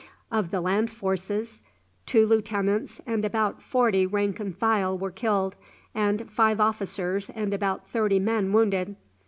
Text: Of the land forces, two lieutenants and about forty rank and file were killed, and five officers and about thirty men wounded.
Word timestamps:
Of 0.31 0.49
the 0.49 0.61
land 0.61 0.89
forces, 0.89 1.61
two 2.07 2.25
lieutenants 2.25 2.99
and 3.05 3.23
about 3.23 3.61
forty 3.61 4.07
rank 4.07 4.39
and 4.39 4.57
file 4.57 4.97
were 4.97 5.11
killed, 5.11 5.55
and 5.93 6.27
five 6.27 6.59
officers 6.59 7.29
and 7.29 7.53
about 7.53 7.87
thirty 7.87 8.17
men 8.17 8.51
wounded. 8.51 8.95